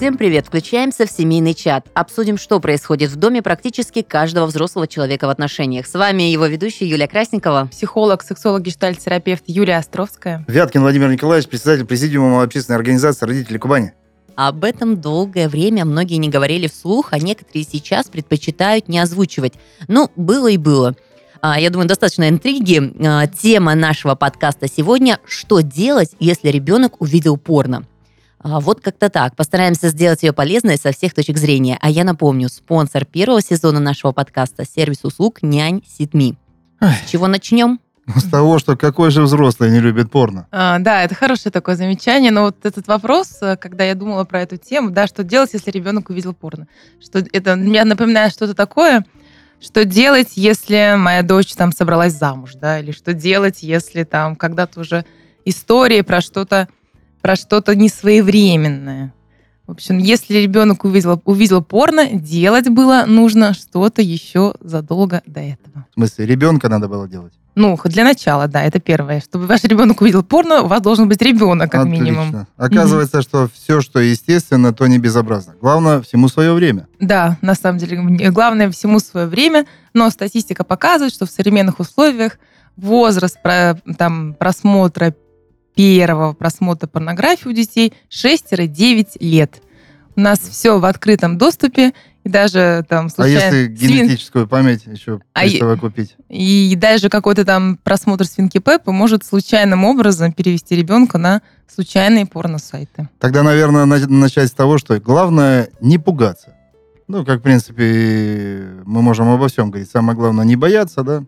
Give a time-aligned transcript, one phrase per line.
[0.00, 0.46] Всем привет!
[0.46, 1.86] Включаемся в семейный чат.
[1.92, 5.86] Обсудим, что происходит в доме практически каждого взрослого человека в отношениях.
[5.86, 7.68] С вами его ведущая Юлия Красникова.
[7.70, 10.42] Психолог, сексолог, гештальт-терапевт Юлия Островская.
[10.48, 13.92] Вяткин Владимир Николаевич, председатель президиума общественной организации «Родители Кубани».
[14.36, 19.52] Об этом долгое время многие не говорили вслух, а некоторые сейчас предпочитают не озвучивать.
[19.86, 20.96] Ну, было и было.
[21.42, 22.80] А, я думаю, достаточно интриги.
[23.06, 27.84] А, тема нашего подкаста сегодня– что делать, если ребенок увидел порно?
[28.42, 29.36] А, вот как-то так.
[29.36, 31.78] Постараемся сделать ее полезной со всех точек зрения.
[31.80, 36.36] А я напомню, спонсор первого сезона нашего подкаста– сервис услуг «Нянь Ситми».
[36.80, 37.80] С чего начнем?
[38.16, 40.48] С того, что какой же взрослый не любит порно?
[40.50, 44.40] А, да, это хорошее такое замечание, но вот этот вопрос, э, когда я думала про
[44.40, 46.66] эту тему, да, что делать, если ребенок увидел порно?
[47.00, 49.04] Что это меня напоминает что-то такое,
[49.60, 54.80] что делать, если моя дочь там собралась замуж, да, или что делать, если там когда-то
[54.80, 55.04] уже
[55.44, 56.68] истории про что-то
[57.20, 59.12] про что-то несвоевременное.
[59.66, 65.86] В общем, если ребенок увидел, увидел порно, делать было нужно что-то еще задолго до этого.
[65.90, 67.32] В смысле, ребенка надо было делать?
[67.54, 69.20] Ну, для начала, да, это первое.
[69.20, 72.02] Чтобы ваш ребенок увидел порно, у вас должен быть ребенок, как Отлично.
[72.02, 72.46] минимум.
[72.56, 75.54] Оказывается, mm что все, что естественно, то не безобразно.
[75.60, 76.88] Главное, всему свое время.
[76.98, 79.66] Да, на самом деле, главное, всему свое время.
[79.94, 82.38] Но статистика показывает, что в современных условиях
[82.76, 83.38] возраст
[83.98, 85.14] там, просмотра
[85.74, 89.62] первого просмотра порнографии у детей 6-9 лет.
[90.16, 91.92] У нас все в открытом доступе,
[92.24, 93.40] и даже там случайно...
[93.40, 94.48] А если генетическую свин...
[94.48, 95.20] память еще?
[95.32, 95.58] А и,
[96.28, 103.08] и даже какой-то там просмотр свинки Пеппы может случайным образом перевести ребенка на случайные порно-сайты.
[103.18, 106.54] Тогда, наверное, начать с того, что главное не пугаться.
[107.08, 109.90] Ну, как, в принципе, мы можем обо всем говорить.
[109.90, 111.24] Самое главное не бояться, да,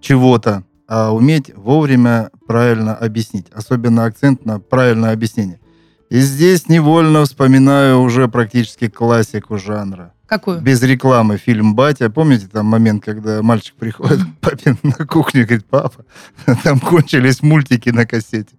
[0.00, 3.46] чего-то, а уметь вовремя правильно объяснить.
[3.52, 5.60] Особенно акцент на правильное объяснение.
[6.08, 10.14] И здесь невольно вспоминаю уже практически классику жанра.
[10.26, 10.60] Какую?
[10.60, 12.10] Без рекламы фильм «Батя».
[12.10, 16.04] Помните там момент, когда мальчик приходит к папе на кухню и говорит, папа,
[16.64, 18.54] там кончились мультики на кассете.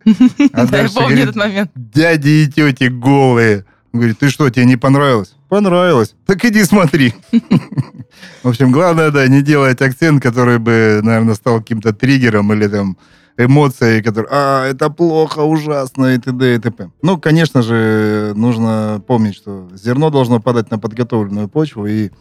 [0.54, 1.72] А да, я помню этот момент.
[1.76, 3.66] Дяди и тети голые.
[3.92, 5.36] Он говорит, ты что, тебе не понравилось?
[5.48, 6.16] Понравилось.
[6.28, 7.14] Так иди смотри.
[8.44, 12.98] В общем, главное, да, не делать акцент, который бы, наверное, стал каким-то триггером или там
[13.38, 16.56] эмоцией, которые, а, это плохо, ужасно, и т.д.
[16.56, 16.90] и т.п.
[17.02, 22.12] Ну, конечно же, нужно помнить, что зерно должно падать на подготовленную почву, и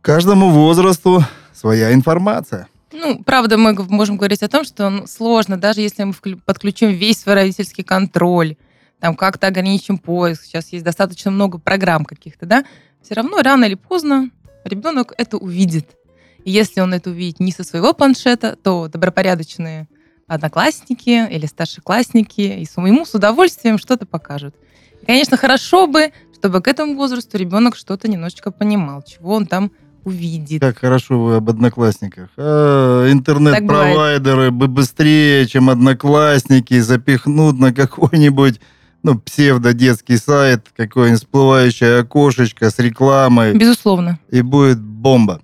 [0.00, 2.68] каждому возрасту своя информация.
[2.92, 7.20] Ну, правда, мы можем говорить о том, что ну, сложно, даже если мы подключим весь
[7.20, 8.56] свой родительский контроль,
[8.98, 12.64] там как-то ограничим поиск, сейчас есть достаточно много программ каких-то, да,
[13.02, 14.30] все равно рано или поздно
[14.64, 15.96] ребенок это увидит.
[16.44, 19.88] И если он это увидит не со своего планшета, то добропорядочные
[20.26, 24.54] одноклассники или старшеклассники и ему с удовольствием что-то покажут.
[25.02, 29.72] И, конечно, хорошо бы, чтобы к этому возрасту ребенок что-то немножечко понимал, чего он там
[30.04, 30.60] увидит.
[30.60, 32.30] Как хорошо вы об одноклассниках.
[32.36, 38.60] А, интернет-провайдеры бы быстрее, чем одноклассники, запихнут на какой-нибудь
[39.02, 43.54] ну, псевдо-детский сайт, какое-нибудь всплывающее окошечко с рекламой.
[43.54, 44.18] Безусловно.
[44.28, 45.40] И будет бомба.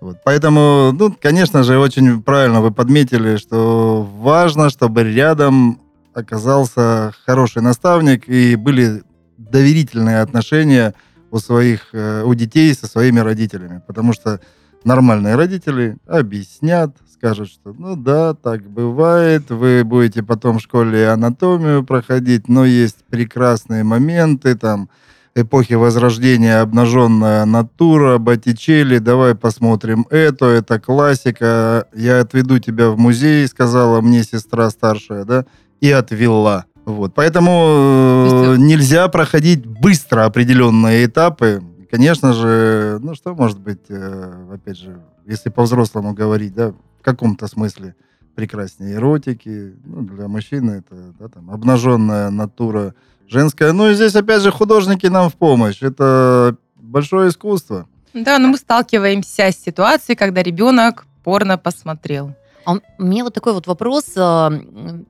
[0.00, 0.18] Вот.
[0.24, 5.80] Поэтому, ну, конечно же, очень правильно вы подметили, что важно, чтобы рядом
[6.14, 9.02] оказался хороший наставник и были
[9.36, 10.94] доверительные отношения
[11.30, 13.82] у своих, э, у детей со своими родителями.
[13.86, 14.40] Потому что
[14.84, 21.84] нормальные родители объяснят, скажут, что ну да, так бывает, вы будете потом в школе анатомию
[21.84, 24.88] проходить, но есть прекрасные моменты, там,
[25.34, 33.46] эпохи Возрождения «Обнаженная натура», Боттичелли, давай посмотрим это, это классика, я отведу тебя в музей,
[33.46, 35.44] сказала мне сестра старшая, да,
[35.80, 36.64] и отвела.
[36.86, 37.14] Вот.
[37.14, 38.60] Поэтому есть...
[38.60, 41.62] нельзя проходить быстро определенные этапы.
[41.90, 46.72] Конечно же, ну что может быть, э, опять же, если по-взрослому говорить, да,
[47.06, 47.94] каком-то смысле
[48.34, 49.74] прекраснее эротики.
[49.84, 52.94] Ну, для мужчины это да, там, обнаженная натура
[53.28, 53.72] женская.
[53.72, 55.82] Ну и здесь, опять же, художники нам в помощь.
[55.82, 57.86] Это большое искусство.
[58.12, 62.34] Да, но мы сталкиваемся с ситуацией, когда ребенок порно посмотрел.
[62.64, 64.04] А у меня вот такой вот вопрос.
[64.16, 64.52] А,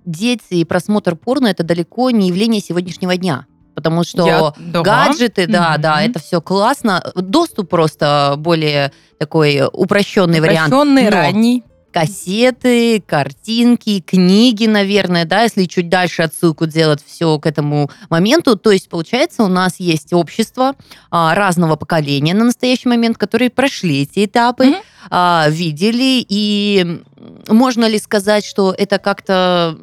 [0.05, 4.81] дети и просмотр порно– это далеко не явление сегодняшнего дня потому что Я, да.
[4.81, 5.81] гаджеты, да, mm-hmm.
[5.81, 7.13] да, это все классно.
[7.15, 10.73] Доступ просто более такой упрощенный, упрощенный вариант.
[10.73, 11.63] Упрощенный, ранний
[11.97, 18.55] кассеты, картинки, книги, наверное, да, если чуть дальше отсылку делать все к этому моменту.
[18.57, 20.75] То есть, получается, у нас есть общество
[21.11, 24.83] а, разного поколения на настоящий момент, которые прошли эти этапы, mm-hmm.
[25.09, 27.03] а, видели, и
[27.49, 29.79] можно ли сказать, что это как-то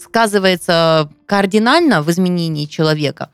[0.00, 3.30] сказывается кардинально в изменении человека?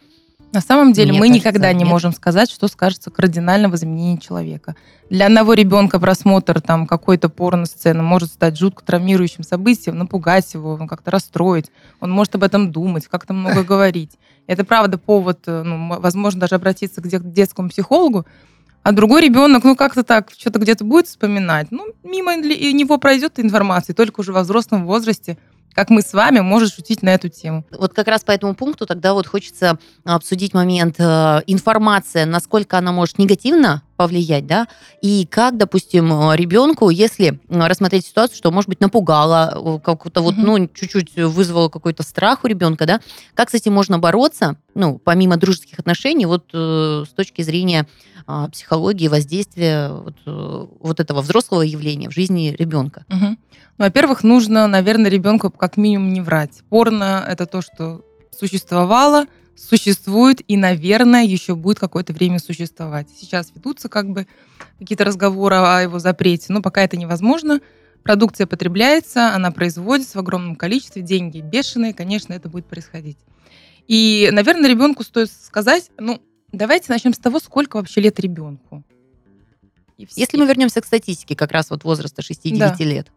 [0.52, 1.88] На самом деле Мне мы кажется, никогда не нет.
[1.88, 4.76] можем сказать, что скажется кардинально в изменении человека.
[5.10, 10.86] Для одного ребенка просмотр там какой-то порно-сцены может стать жутко травмирующим событием, напугать его, ну,
[10.86, 11.70] как-то расстроить.
[12.00, 14.12] Он может об этом думать, как-то много говорить.
[14.46, 18.24] Это правда повод, э, ну, возможно, даже обратиться к де- к детскому психологу.
[18.82, 21.66] А другой ребенок, ну, как-то так, что-то где-то будет вспоминать.
[21.70, 25.36] Ну, мимо него пройдет информация, только уже во взрослом возрасте,
[25.74, 27.64] как мы с вами, может шутить на эту тему.
[27.70, 32.92] Вот как раз по этому пункту тогда вот хочется обсудить момент э, информация, насколько она
[32.92, 34.68] может негативно повлиять, да,
[35.02, 40.36] и как, допустим, э, ребенку, если рассмотреть ситуацию, что, может быть, напугала, э, как-то вот,
[40.38, 43.00] ну, чуть-чуть вызвало какой-то страх у ребенка, да,
[43.34, 47.88] как с этим можно бороться, ну, помимо дружеских отношений, вот э, с точки зрения
[48.30, 53.04] а, психологии, воздействия вот, э, вот этого взрослого явления в жизни ребенка.
[53.08, 53.38] Мгм.
[53.78, 56.62] Ну, во-первых, нужно, наверное, ребенку как минимум не врать.
[56.68, 59.24] Порно это то, что существовало,
[59.58, 63.08] существует и, наверное, еще будет какое-то время существовать.
[63.19, 64.26] Сейчас ведутся как бы
[64.78, 67.60] какие-то разговоры о его запрете, но пока это невозможно.
[68.02, 73.19] Продукция потребляется, она производится в огромном количестве, деньги бешеные, конечно, это будет происходить.
[73.88, 76.20] И, наверное, ребенку стоит сказать, ну,
[76.52, 78.84] давайте начнем с того, сколько вообще лет ребенку.
[79.96, 82.76] Если мы вернемся к статистике как раз вот возраста 6-9 Да.
[82.78, 83.08] лет,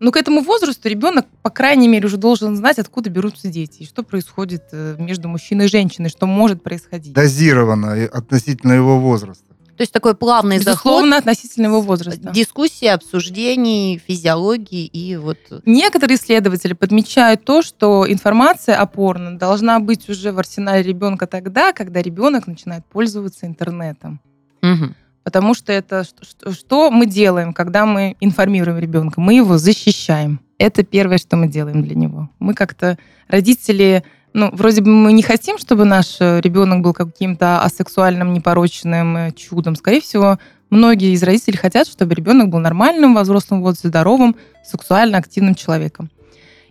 [0.00, 3.84] Ну, к этому возрасту ребенок, по крайней мере, уже должен знать, откуда берутся дети, и
[3.86, 7.12] что происходит э, между мужчиной и женщиной, что может происходить.
[7.12, 9.44] Дозировано и относительно его возраста.
[9.76, 12.30] то есть такой плавный заход, Безусловно, относительно его возраста.
[12.30, 15.38] дискуссия, обсуждений, физиологии и вот...
[15.66, 21.74] Некоторые исследователи подмечают то, что информация о порно должна быть уже в арсенале ребенка тогда,
[21.74, 24.20] когда ребенок начинает пользоваться интернетом.
[24.62, 24.94] Мгм.
[25.22, 29.20] Потому что это что, мы делаем, когда мы информируем ребенка?
[29.20, 30.40] Мы его защищаем.
[30.58, 32.30] Это первое, что мы делаем для него.
[32.38, 34.02] Мы как-то родители,
[34.32, 39.32] ну, вроде бы мы не хотим, чтобы наш э, ребенок был каким-то асексуальным, непорочным э,
[39.32, 39.76] чудом.
[39.76, 40.38] Скорее всего,
[40.70, 46.10] многие из родителей хотят, чтобы ребенок был нормальным во взрослом здоровым, сексуально активным человеком.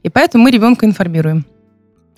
[0.01, 1.45] И поэтому мы ребенка информируем.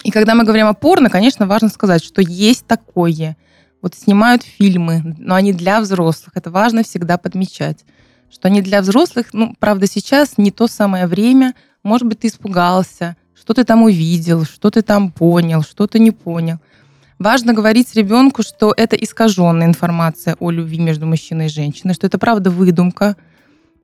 [0.04, 3.38] И когда мы говорим о порно, конечно, важно сказать, что есть такое.
[3.82, 6.34] Вот снимают фильмы, но они для взрослых.
[6.36, 7.84] Это важно всегда подмечать,
[8.32, 11.56] что они для взрослых, ну, правда, сейчас не то самое время.
[11.84, 16.12] Может быть, ты испугался, что ты там увидел, что ты там понял, что ты не
[16.12, 16.60] понял.
[17.18, 22.18] Важно говорить ребенку, что это искаженная информация о любви между мужчиной и женщиной, что это
[22.18, 23.16] правда выдумка,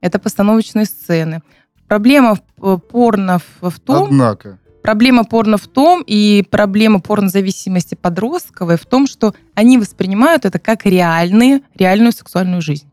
[0.02, 1.42] это постановочные сцены.
[1.88, 8.86] Проблема э, порно в том, Однако, Проблема порно в том, и проблема порнозависимости подростковой в
[8.86, 12.90] том, что они воспринимают это как реальные, реальную сексуальную жизнь.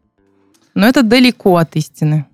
[0.75, 2.27] Но это далеко от истины.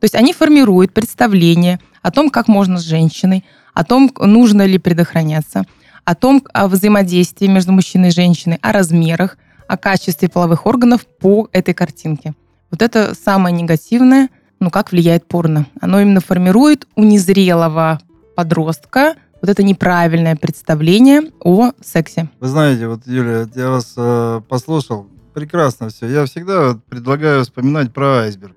[0.00, 3.44] То есть они формируют представление о том, как можно с женщиной,
[3.74, 5.66] о том, нужно ли предохраняться,
[6.04, 9.38] о том, о взаимодействии между мужчиной и женщиной, о размерах,
[9.68, 12.34] о качестве половых органов по этой картинке.
[12.72, 15.66] Вот это самое негативное, ну, как влияет порно.
[15.80, 18.00] Оно именно формирует у незрелого
[18.36, 22.28] подростка вот это неправильное представление о сексе.
[22.40, 26.06] вы знаете, вот, Юлия, я вас э, послушал, прекрасно все.
[26.06, 28.54] Я всегда предлагаю вспоминать про айсберг.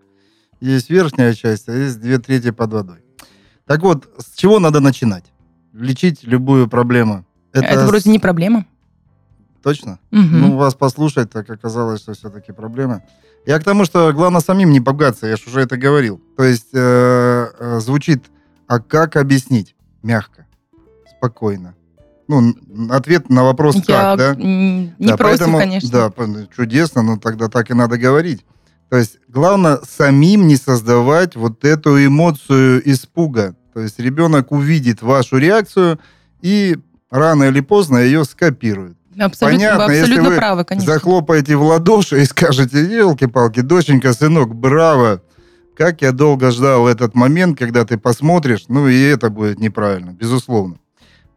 [0.62, 2.98] Есть верхняя часть, а есть две трети под водой.
[3.66, 5.26] Так вот, с чего надо начинать?
[5.74, 7.26] Лечить любую проблему.
[7.54, 8.66] Это, с- вроде не проблема.
[9.64, 10.00] Точно?
[10.12, 10.42] Мгм.
[10.42, 13.02] Ну, вас послушать, так оказалось, что все-таки проблема.
[13.46, 16.22] Я к тому, что главное самим не пугаться, я же уже это говорил.
[16.38, 18.24] То есть э, э, звучит,
[18.68, 19.76] а как объяснить?
[20.04, 20.46] Мягко,
[21.18, 21.76] спокойно.
[22.28, 22.54] Ну,
[22.92, 24.36] ответ на вопрос Я как, да?
[24.36, 25.90] не Да, против, поэтому- конечно.
[25.90, 26.12] Да,
[26.56, 28.46] чудесно, но тогда так и надо говорить.
[28.90, 33.56] То есть главное самим не создавать вот эту эмоцию испуга.
[33.74, 36.00] То есть ребенок увидит вашу реакцию
[36.42, 36.78] и
[37.10, 38.96] рано или поздно ее скопирует.
[39.20, 40.94] Абсолютно, понятно, вы если абсолютно вы правы, конечно.
[40.94, 45.22] Захлопаете в ладоши и скажете, елки-палки, доченька, сынок, браво!
[45.80, 50.76] Как я долго ждал этот момент, когда ты посмотришь, ну и это будет неправильно, безусловно.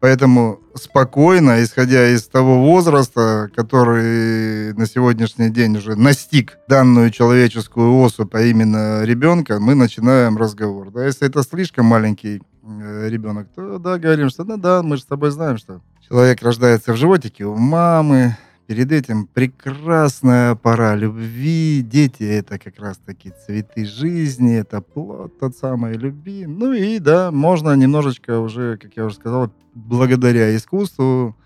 [0.00, 8.34] Поэтому спокойно, исходя из того возраста, который на сегодняшний день уже настиг данную человеческую особь,
[8.34, 10.90] а именно ребенка, мы начинаем разговор.
[10.90, 15.02] Да, если это слишком маленький э, ребенок, то да, говорим, что ну да, мы же
[15.02, 18.36] с тобой знаем, что человек рождается в животике у мамы,
[18.72, 25.54] перед этим прекрасная пора любви, дети это как раз таки цветы жизни, это плод тот
[25.54, 26.46] самой любви.
[26.46, 31.36] Ну и да, можно немножечко уже, как я уже сказал, благодаря искусству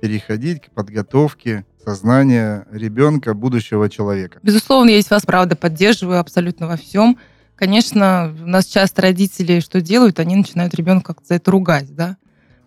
[0.00, 4.38] переходить к подготовке сознания ребенка, будущего человека.
[4.44, 7.18] Безусловно, я вас, правда, поддерживаю абсолютно во всем.
[7.56, 10.20] Конечно, у нас часто родители что делают?
[10.20, 12.18] Они начинают ребенка за это ругать, да?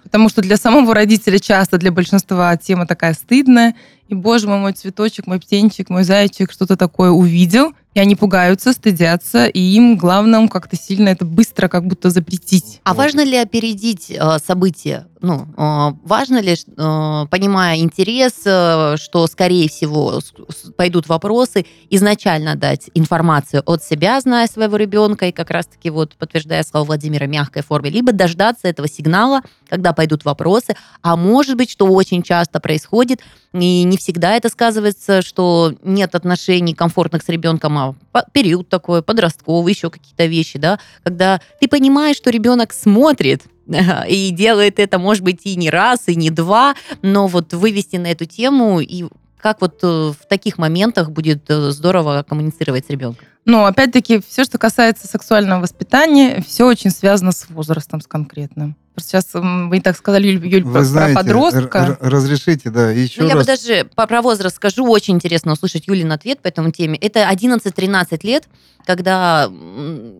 [0.03, 3.75] Потому что для самого родителя часто, для большинства тема такая стыдная.
[4.11, 7.71] И, боже мой, мой цветочек, мой птенчик, мой зайчик что-то такое увидел.
[7.93, 12.79] И они пугаются, стыдятся, и им главное как-то сильно это быстро как будто запретить.
[12.85, 15.07] А важно ли опередить э, события?
[15.19, 21.65] Ну, э, важно ли, э, понимая интерес, э, что, скорее всего, с- с- пойдут вопросы,
[21.89, 27.27] изначально дать информацию от себя, зная своего ребенка, и как раз-таки вот подтверждая слова Владимира
[27.27, 32.61] мягкой форме, либо дождаться этого сигнала, когда пойдут вопросы, а может быть, что очень часто
[32.61, 33.19] происходит,
[33.53, 37.95] и не всегда это сказывается, что нет отношений комфортных с ребенком, а
[38.31, 43.43] период такой, подростковый, еще какие-то вещи, да, когда ты понимаешь, что ребенок смотрит,
[44.07, 48.07] и делает это, может быть, и не раз, и не два, но вот вывести на
[48.07, 49.05] эту тему и
[49.37, 53.25] как вот э, в таких моментах будет э, здорово коммуницировать с ребенком.
[53.45, 58.75] Но, опять-таки, все, что касается сексуального воспитания, все очень связано с возрастом, с конкретным.
[58.93, 61.97] Просто сейчас вы и так сказали, Юль, Юль, Вы про, знаете, про подростка.
[62.01, 63.47] разрешите, да, еще Ну, я бы раз.
[63.47, 66.97] даже про возраст скажу, очень интересно услышать Юлин ответ по этому теме.
[66.99, 68.43] Это 11-13 лет,
[68.85, 69.49] когда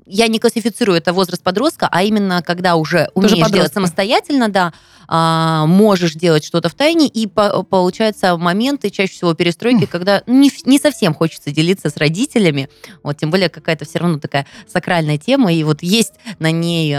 [0.06, 3.74] я не классифицирую это возраст подростка, а именно когда уже умеешь делать подростка.
[3.74, 4.74] самостоятельно, да,
[5.14, 10.50] а, можешь делать что-то в тайне, и по- получаются моменты, чаще всего перестройки, когда не,
[10.80, 12.70] совсем хочется делиться с родителями,
[13.04, 16.96] вот, тем более какая-то все равно такая сакральная тема, и вот есть на ней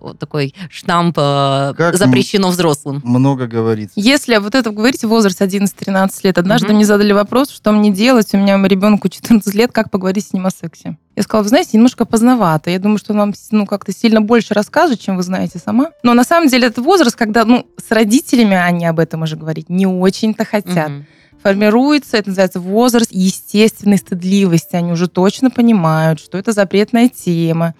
[0.00, 3.00] вот такой штамп а, Как «запрещено взрослым».
[3.04, 3.92] Много говорится.
[3.96, 6.76] Если вот это говорите, возраст 11-13 лет, однажды Мгм.
[6.76, 10.46] мне задали вопрос, что мне делать, у меня ребенку 14 лет, как поговорить с ним
[10.46, 10.96] о сексе.
[11.16, 12.70] Я сказала, вы знаете, немножко поздновато.
[12.70, 15.90] Я думаю, что он вам ну, как-то сильно больше расскажет, чем вы знаете сама.
[16.02, 19.68] Но на самом деле это возраст, когда ну, с родителями они об этом уже говорить
[19.68, 20.88] не очень-то хотят.
[20.88, 21.06] Мгм.
[21.42, 24.76] Формируется, это называется возраст естественной стыдливости.
[24.76, 27.74] Они уже точно понимают, что это запретная тема.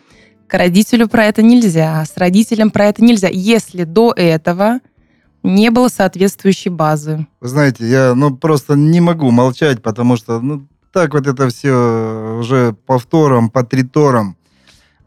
[0.47, 4.81] К родителю про это нельзя, с родителем про это нельзя, если до этого
[5.43, 7.26] не было соответствующей базы.
[7.40, 12.37] Вы знаете, я ну просто не могу молчать, потому что ну так вот это все
[12.40, 14.37] уже повтором, по триторам.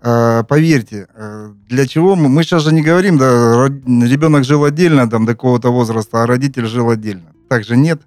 [0.02, 5.10] А, поверьте, э, для чего мы, мы сейчас же не говорим, да, ребенок жил отдельно
[5.10, 7.34] там до какого-то возраста, а родитель жил отдельно.
[7.48, 8.02] Так же нет.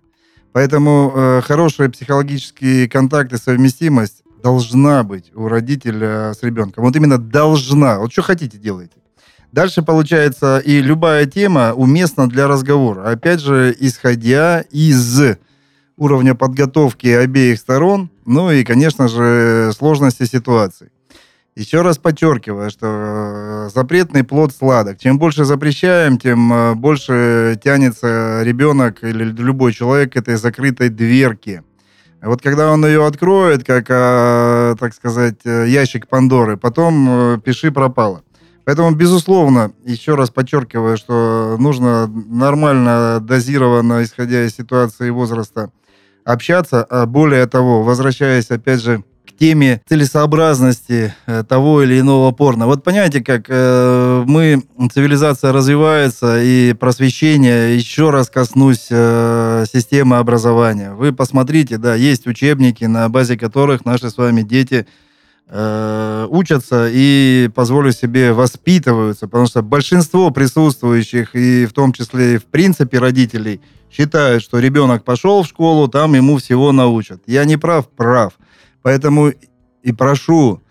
[0.57, 6.83] Поэтому э, хорошие психологические контакты, совместимость должна быть у родителя с ребенком.
[6.83, 7.99] Вот именно должна.
[7.99, 8.95] Вот что хотите, делайте.
[9.53, 13.11] Дальше получается и любая тема уместна для разговора.
[13.11, 15.37] Опять же, исходя из
[15.99, 20.91] уровня подготовки обеих сторон, ну и, конечно же, сложности ситуации.
[21.57, 24.99] Еще раз подчеркиваю, что э, запретный плод сладок.
[24.99, 31.65] Чем больше запрещаем, тем э, больше тянется ребенок или любой человек к этой закрытой дверке.
[32.21, 38.23] Вот когда он ее откроет, как, э, так сказать, ящик Пандоры, потом пиши пропало.
[38.67, 45.71] Поэтому, безусловно, еще раз подчеркиваю, что нужно нормально, дозированно, исходя из ситуации и возраста,
[46.23, 46.85] общаться.
[46.85, 49.05] А более того, возвращаясь, опять же,
[49.39, 52.67] теме целесообразности э, того или иного порно.
[52.67, 54.63] Вот понимаете, как э, мы,
[54.93, 60.95] цивилизация развивается, и просвещение, еще раз коснусь э, системы образования.
[60.95, 64.87] Вы посмотрите, да, есть учебники, на базе которых наши с вами дети
[65.49, 72.47] учатся и, позволю себе, воспитываются, потому что большинство присутствующих, и в том числе и в
[72.47, 73.61] принципе родителей,
[73.97, 77.23] считают, что ребенок пошел в школу, там ему всего научат.
[77.27, 78.33] Я не прав, прав.
[78.87, 79.33] Поэтому
[79.83, 80.63] и прошу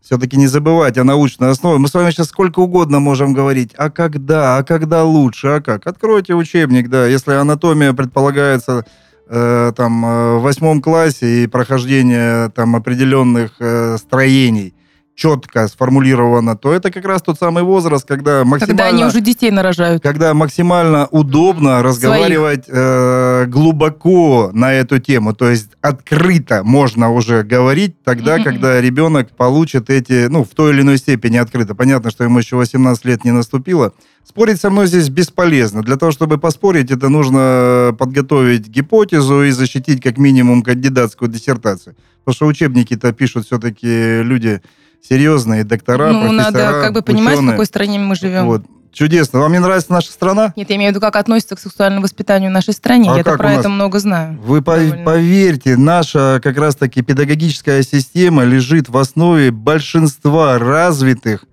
[0.00, 1.78] все-таки не забывать о научной основе.
[1.78, 5.86] Мы с вами сейчас сколько угодно можем говорить, а когда, а когда лучше, а как.
[5.86, 8.86] Откройте учебник, да, если анатомия предполагается
[9.28, 14.72] э, там э, в восьмом классе и прохождение там определенных э, строений
[15.20, 18.66] четко сформулировано, то это как раз тот самый возраст, когда максимально...
[18.66, 20.02] Когда они уже детей нарожают.
[20.02, 28.02] когда максимально удобно разговаривать э, глубоко на эту тему, то есть открыто можно уже говорить
[28.02, 28.44] тогда, Мгм.
[28.44, 31.74] когда ребенок получит эти, ну, в той или иной степени открыто.
[31.74, 33.92] Понятно, что ему еще 18 лет не наступило.
[34.24, 35.82] Спорить со мной здесь бесполезно.
[35.82, 41.94] Для того, чтобы поспорить, это нужно подготовить гипотезу и защитить как минимум кандидатскую диссертацию.
[42.24, 44.60] Потому что учебники-то пишут все-таки люди
[45.06, 47.52] серьезные, доктора, ну, надо как бы понимать, в ученые.
[47.52, 48.46] какой стране мы живем.
[48.46, 48.62] Вот.
[48.92, 49.38] Чудесно.
[49.38, 50.52] Вам не нравится наша страна?
[50.56, 53.08] Нет, я имею в виду, как относится к сексуальному воспитанию в нашей стране.
[53.10, 54.36] А Я как про это много знаю.
[54.42, 55.04] Вы Довольно.
[55.04, 61.44] поверьте, наша как раз-таки педагогическая система лежит в основе большинства развитых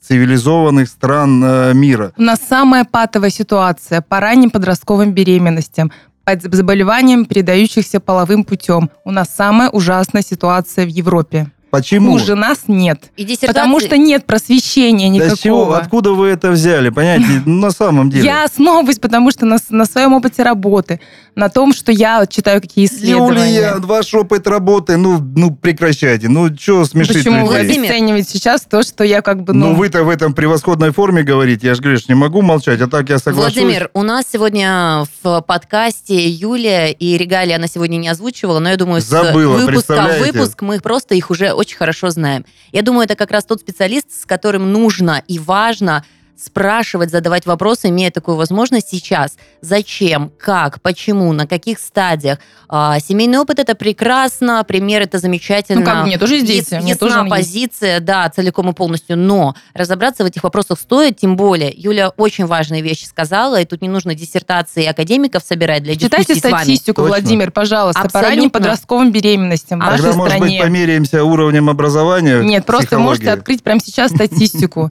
[0.00, 2.12] цивилизованных стран э, мира.
[2.16, 5.92] У нас самая патовая ситуация по ранним подростковым беременностям,
[6.24, 8.90] по заболеваниям, передающихся половым путем.
[9.04, 11.50] У нас самая ужасная ситуация в Европе.
[11.70, 12.12] Почему?
[12.12, 13.10] Хуже нас нет.
[13.16, 13.46] И диссертации...
[13.46, 15.36] Потому что нет просвещения никакого.
[15.36, 15.72] Да чего?
[15.74, 16.90] Откуда вы это взяли?
[16.90, 18.24] Понимаете, на самом деле.
[18.24, 21.00] Я основываюсь, потому что на, на своем опыте работы,
[21.34, 23.54] на том, что я читаю какие исследования.
[23.54, 26.28] Юлия, ваш опыт работы, ну, ну прекращайте.
[26.28, 27.66] Ну, что смешить Почему вы людей?
[27.66, 27.90] Владимир?
[27.90, 29.74] обесцениваете сейчас то, что я как бы, Ну, ну...
[29.74, 31.66] вы-то в этом превосходной форме говорите.
[31.66, 33.54] Я же говорю, что не могу молчать, а так я соглашусь.
[33.54, 38.76] Владимир, у нас сегодня в подкасте Юлия и Регалия она сегодня не озвучивала, но я
[38.76, 40.32] думаю, Забыла, с выпуска в представляете?
[40.32, 42.44] выпуск мы просто их уже очень хорошо знаем.
[42.72, 46.04] Я думаю, это как раз тот специалист, с которым нужно и важно
[46.42, 49.36] спрашивать, задавать вопросы, имея такую возможность сейчас.
[49.60, 52.38] Зачем, как, почему, на каких стадиях.
[52.68, 55.80] А, семейный опыт это прекрасно, пример это замечательно.
[55.80, 57.48] Ну, как мне тоже есть дети, Яс- мне тоже ясна он есть.
[57.48, 62.46] позиция, да, целиком и полностью, но разобраться в этих вопросах стоит, тем более Юля очень
[62.46, 66.54] важные вещи сказала, и тут не нужно диссертации академиков собирать для Читайте вами.
[66.62, 67.02] статистику.
[67.02, 68.30] Владимир, пожалуйста, по Абсолютно.
[68.30, 70.62] ранним подростковым беременностям в А нашей Тогда, может быть, стране.
[70.62, 72.40] померяемся уровнем образования?
[72.42, 73.06] Нет, просто психологии?
[73.08, 74.90] можете открыть прямо сейчас статистику.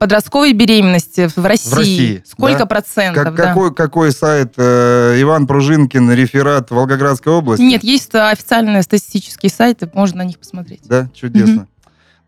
[0.00, 1.74] Подростковой беременности в России.
[1.74, 2.66] России, Сколько да?
[2.66, 3.22] процентов?
[3.22, 3.48] Как- да?
[3.48, 4.54] какой, какой сайт?
[4.56, 7.60] э, Иван Пружинкин, реферат Волгоградской области?
[7.62, 10.80] Нет, есть а, официальные статистические сайты, можно на них посмотреть.
[10.84, 11.68] Да, чудесно.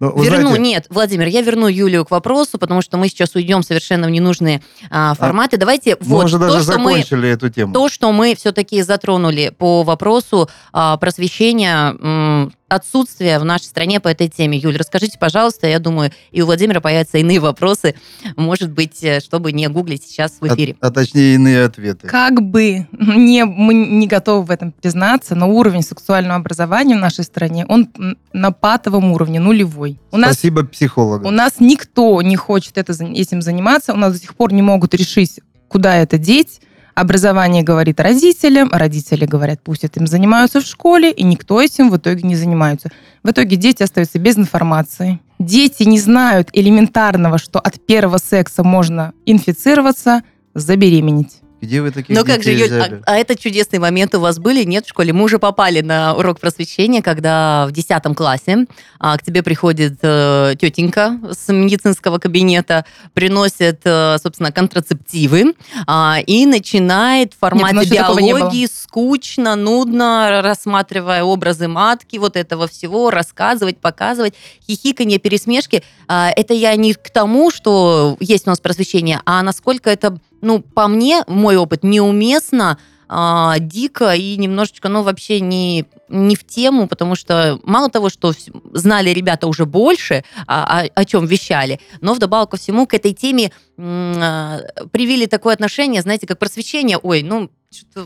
[0.01, 3.37] Ну, вы Верну, знаете, нет, Владимир, я верну Юлию к вопросу, потому что мы сейчас
[3.37, 4.61] уйдем совершенно в ненужные
[4.91, 5.57] а, форматы.
[5.57, 7.73] Давайте мы вот уже то, даже что мы закончили эту тему.
[7.73, 14.09] то, что мы все-таки затронули по вопросу а, просвещения, м, отсутствия в нашей стране по
[14.09, 14.59] этой теме.
[14.59, 17.95] Юль, расскажите, пожалуйста, я думаю, и у Владимира появятся иные вопросы,
[18.37, 20.77] может быть, э, чтобы не гуглить сейчас в А- эфире.
[20.81, 22.09] А, точнее, иные ответы.
[22.09, 27.25] Как бы не, мы не готовы в этом признаться, но уровень сексуального образования в нашей
[27.25, 27.89] стране, он
[28.33, 29.99] на патовом уровне, нулевой.
[30.11, 31.27] У нас Спасибо психологам.
[31.27, 33.93] У нас никто не хочет это, этим заниматься.
[33.93, 36.61] У нас до сих пор не могут решить, куда это деть.
[36.95, 42.23] Образование говорит родителям, родители говорят, пусть этим занимаются в школе, и никто этим в итоге
[42.23, 42.91] не занимается.
[43.23, 45.19] В итоге дети остаются без информации.
[45.39, 50.23] Дети не знают элементарного, что от первого секса можно инфицироваться,
[50.55, 51.42] забеременеть.
[51.63, 54.65] Где вы таких Ну как же, Юль, а, а это чудесные моменты у вас были,
[54.65, 55.13] нет, в школе?
[55.13, 58.67] Мы уже попали на урок просвещения, когда в 10 классе
[58.99, 62.85] а, к тебе приходит э, тетенька с медицинского кабинета,
[63.15, 65.55] приносит, э, собственно, контрацептивы
[65.87, 68.39] а, и начинает в формате нас еще такого не было.
[68.41, 74.35] биологии скучно, нудно, рассматривая образы матки, вот этого всего, рассказывать, показывать,
[74.67, 75.85] хихиканье, пересмешки.
[76.09, 80.61] А, это я не к тому, что есть у нас просвещение, а насколько это, ну,
[80.61, 82.79] по мне, мой опыт, неуместно,
[83.09, 88.33] а, дико и немножечко, ну, вообще не, не в тему, потому что мало того, что
[88.73, 93.13] знали ребята уже больше, а- о, о чем вещали, но вдобавок ко всему к этой
[93.13, 94.61] теме м, а,
[94.93, 97.51] привили такое отношение, знаете, как просвещение, ой, ну,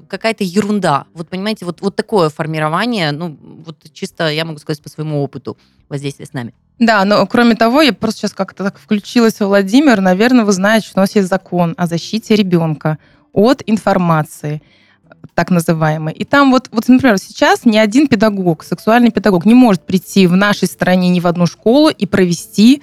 [0.08, 1.06] какая-то ерунда.
[1.14, 5.56] Вот понимаете, вот, вот такое формирование, ну, вот чисто, я могу сказать, по своему опыту
[5.88, 6.54] воздействия с нами.
[6.78, 10.98] Да, но кроме того, я просто сейчас как-то так включилась, Владимир, наверное, вы знаете, что
[10.98, 12.98] у нас есть закон о защите ребенка
[13.32, 14.62] от информации
[15.34, 16.12] так называемой.
[16.14, 20.36] И там вот, вот, например, сейчас ни один педагог, сексуальный педагог не может прийти в
[20.36, 22.82] нашей стране ни в одну школу и провести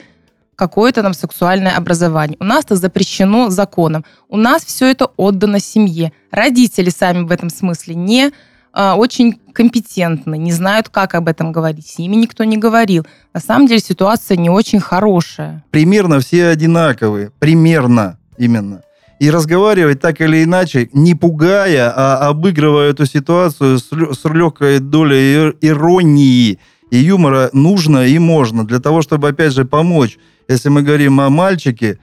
[0.55, 2.37] какое-то там сексуальное образование.
[2.39, 4.05] У нас это запрещено законом.
[4.29, 6.11] У нас все это отдано семье.
[6.31, 8.31] Родители сами в этом смысле не
[8.73, 11.87] а, очень компетентны, не знают, как об этом говорить.
[11.87, 13.05] С ними никто не говорил.
[13.33, 15.63] На самом деле ситуация не очень хорошая.
[15.69, 17.31] Примерно все одинаковые.
[17.39, 18.81] Примерно именно.
[19.19, 25.35] И разговаривать так или иначе, не пугая, а обыгрывая эту ситуацию с, с легкой долей
[25.35, 26.59] ир- иронии
[26.93, 28.67] и юмора нужно и можно.
[28.67, 31.97] Для того, чтобы, опять же, помочь, если мы говорим о мальчике,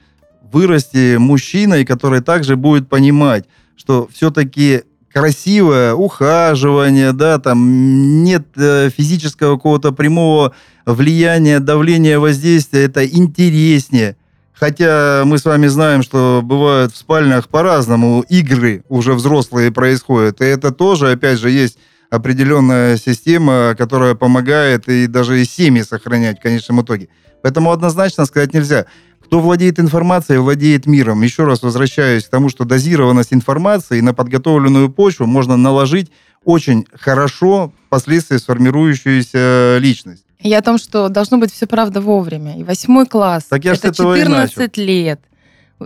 [0.51, 3.45] вырасти мужчиной, который также будет понимать,
[3.77, 13.07] что все-таки красивое ухаживание, да, там нет э, физического какого-то прямого влияния, давления, воздействия, это
[13.07, 14.17] интереснее.
[14.53, 20.41] Хотя мы с вами знаем, что бывают в спальнях по-разному игры уже взрослые происходят.
[20.41, 21.79] И это тоже, опять же, есть
[22.11, 27.09] определенная система, которая помогает и даже и семьи сохранять в конечном итоге.
[27.43, 28.87] Поэтому однозначно сказать нельзя.
[29.25, 31.23] Кто владеет информацией, владеет миром.
[31.23, 36.11] Еще раз возвращаюсь к тому, что дозированность информации на подготовленную почву можно наложить
[36.45, 40.25] очень хорошо впоследствии сформирующуюся личность.
[40.41, 42.59] И о том, что должно быть все правда вовремя.
[42.59, 45.21] И восьмой класс, Так я это этого и 14 лет.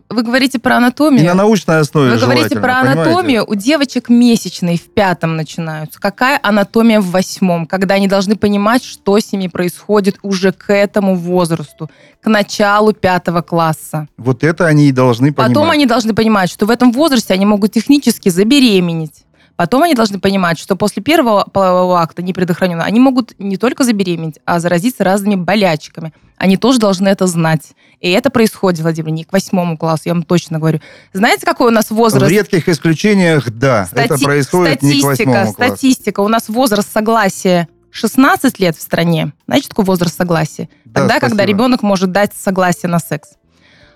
[0.09, 1.25] Вы говорите про И анатомию.
[1.27, 3.01] на научной основе Вы говорите про понимаете?
[3.03, 3.45] анатомию.
[3.47, 6.01] У девочек месячные в пятом начинаются.
[6.01, 7.67] Какая анатомия в восьмом?
[7.67, 13.43] Когда они должны понимать, что с ними происходит уже к этому возрасту, к началу пятого
[13.43, 14.09] класса.
[14.17, 15.55] Вот это они и должны понимать.
[15.55, 19.25] Потом они должны понимать, что в этом возрасте они могут технически забеременеть.
[19.57, 24.41] Потом они должны понимать, что после первого полового акта непредохраненного они могут не только забеременеть,
[24.45, 26.13] а заразиться разными болячками.
[26.45, 27.73] Они тоже должны это знать.
[28.01, 30.79] И это происходит, Владимир, не к восьмому классу, я вам точно говорю.
[31.15, 32.27] Знаете, какой у нас возраст?
[32.27, 35.53] В редких исключениях, да, Стати- это происходит не к восьмому классу.
[35.55, 36.21] Статистика.
[36.21, 39.33] У нас возраст согласия 16 лет в стране.
[39.47, 40.69] Знаете, такой возраст согласия?
[40.85, 41.51] Да, Тогда, когда спасибо.
[41.51, 43.31] ребенок может дать согласие на секс.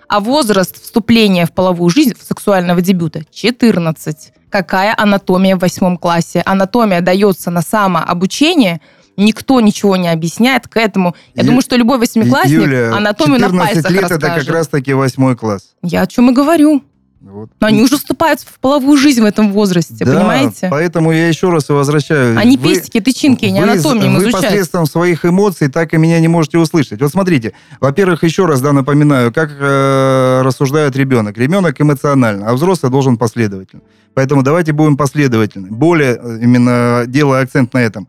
[0.07, 4.33] А возраст вступления в половую жизнь, в сексуального дебюта 14.
[4.49, 6.41] Какая анатомия в восьмом классе?
[6.47, 8.81] Анатомия дается на самообучение,
[9.19, 11.15] никто ничего не объясняет к этому.
[11.35, 14.23] Я Ю- думаю, что любой восьмиклассник Юля, анатомию на 14 пальцах лет расскажет.
[14.23, 15.75] это как раз-таки восьмой класс.
[15.83, 16.83] Я о чем и говорю.
[17.21, 17.49] Вот.
[17.59, 20.69] Но они уже вступают в половую жизнь в этом возрасте, Да, понимаете?
[20.71, 22.37] поэтому я еще раз и возвращаюсь.
[22.37, 24.41] Они Вы- пестики, тычинки, не вы- анатомию Вы изучать.
[24.41, 27.01] посредством своих эмоций так и меня не можете услышать.
[27.01, 27.51] Вот смотрите,
[27.81, 31.37] во-первых, еще раз да, напоминаю, как э, рассуждает ребенок.
[31.37, 33.81] Ребенок эмоционально, а взрослый должен последовательно.
[34.13, 35.69] Поэтому давайте будем последовательны.
[35.71, 38.07] Более э, именно делая акцент на этом.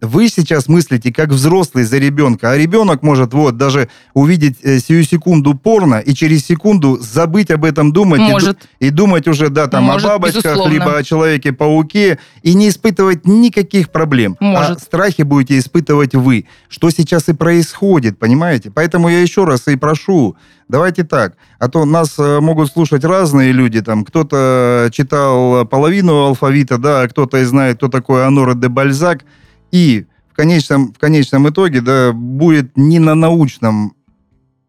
[0.00, 5.04] Вы сейчас мыслите как взрослый за ребенка, а ребенок может вот даже увидеть э, сию
[5.04, 8.68] секунду порно и через секунду забыть об этом думать и ду- Может.
[8.80, 10.72] и думать уже, да, там Может, о бабочках, безусловно.
[10.72, 14.36] либо о Человеке-пауке, и не испытывать никаких проблем.
[14.40, 14.78] Может.
[14.78, 18.72] А страхи будете испытывать вы, что сейчас и происходит, понимаете?
[18.74, 20.34] Поэтому я еще раз и прошу,
[20.68, 26.76] давайте так, а то нас э, могут слушать разные люди, там, кто-то читал половину алфавита,
[26.78, 29.24] да, а кто-то и знает, кто такой Аноре де Бальзак,
[29.72, 33.94] и в конечном, в конечном итоге, да, будет не на научном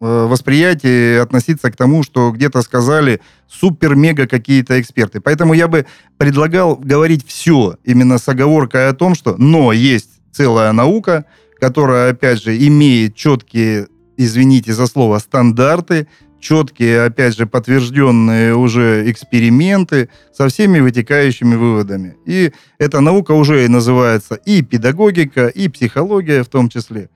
[0.02, 5.22] э, восприятии относиться к тому, что где-то сказали супер-мега какие-то эксперты.
[5.22, 5.86] Поэтому я бы
[6.18, 11.26] предлагал говорить все именно с оговоркой о том, что но есть целая наука,
[11.60, 13.88] которая, опять же, имеет четкие,
[14.18, 16.08] извините за слово, стандарты,
[16.44, 22.18] четкие, опять же, подтвержденные уже эксперименты со всеми вытекающими выводами.
[22.26, 27.10] И эта наука уже и называется и педагогика, и психология в том числе.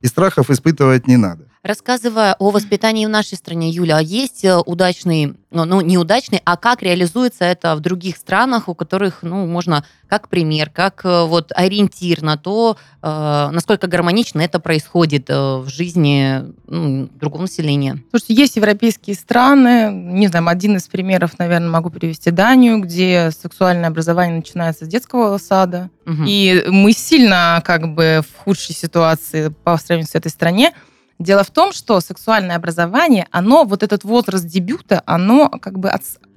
[0.00, 1.47] И страхов испытывать не надо.
[1.62, 6.56] Рассказывая о воспитании в нашей стране, Юля, а есть э, удачный, ну, ну, неудачный, а
[6.56, 11.52] как реализуется это в других странах, у которых, ну, можно как пример, как э, вот
[11.54, 18.02] ориентир на то, э, насколько гармонично это происходит э, в жизни ну, другого населения?
[18.10, 23.88] Слушайте, есть европейские страны, не знаю, один из примеров, наверное, могу привести Данию, где сексуальное
[23.88, 25.90] образование начинается с детского сада.
[26.06, 26.24] Мгм.
[26.26, 30.72] И мы сильно как бы в худшей ситуации по сравнению с этой стране.
[31.18, 35.90] Дело в том, что сексуальное образование, оно, вот этот возраст дебюта, оно как бы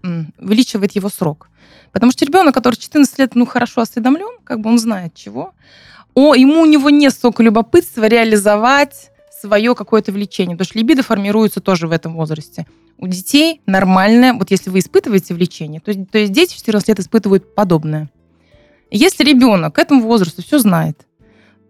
[0.04, 1.50] м, увеличивает его срок.
[1.91, 5.54] Потому что ребенок, который в 14 лет, ну, хорошо осведомлен, как бы он знает чего,
[6.13, 10.56] о, ему у него нет столько любопытства реализовать свое какое-то влечение.
[10.58, 12.65] Потому что либидо формируется тоже в этом возрасте.
[12.98, 17.00] У детей нормальное, вот если вы испытываете влечение, то, то есть дети в 14 лет
[17.00, 18.10] испытывают подобное.
[18.91, 21.08] Если ребенок к этому возрасту все знает,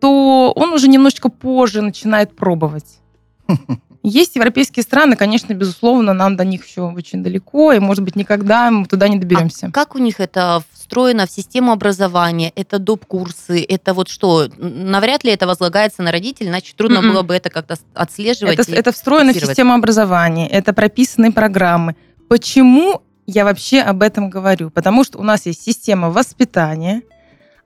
[0.02, 3.00] то он уже немножечко позже начинает пробовать.
[4.04, 8.72] Есть европейские страны, конечно, безусловно, нам до них еще очень далеко, и, может быть, никогда
[8.72, 9.68] мы туда не доберемся.
[9.68, 12.52] А как у них это встроено в систему образования?
[12.56, 13.06] Это доп.
[13.06, 13.64] курсы?
[13.64, 14.48] Это вот что?
[14.58, 17.12] Навряд ли это возлагается на родителей, иначе трудно Мгм.
[17.12, 18.58] было бы это как-то отслеживать.
[18.58, 21.96] Это, это встроено в систему образования, это прописанные программы.
[22.28, 24.72] Почему я вообще об этом говорю?
[24.72, 27.04] Потому что у нас есть система воспитания,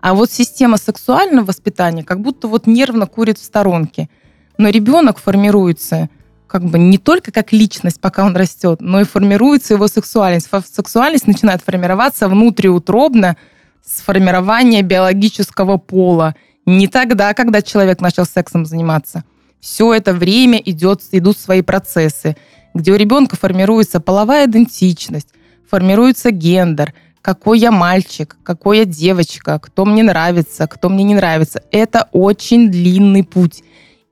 [0.05, 4.07] а вот система сексуального воспитания как будто вот нервно курит в сторонке.
[4.55, 6.11] Но ребенок формируется
[6.45, 10.47] как бы не только как личность, пока он растет, но и формируется его сексуальность.
[10.71, 13.35] Сексуальность начинает формироваться внутриутробно
[13.83, 16.35] с формирования биологического пола.
[16.67, 19.23] Не тогда, когда человек начал сексом заниматься.
[19.59, 22.37] Все это время идет, идут свои процессы,
[22.75, 25.29] где у ребенка формируется половая идентичность,
[25.67, 26.93] формируется гендер,
[27.25, 31.63] какой я мальчик, какой я девочка, кто мне нравится, кто мне не нравится.
[31.71, 33.63] Это очень длинный путь.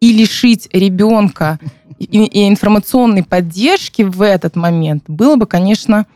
[0.01, 1.59] И лишить ребенка
[1.99, 6.07] и, и информационной поддержки в этот момент было бы, конечно,